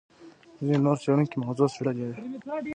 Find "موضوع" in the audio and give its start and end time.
1.43-1.67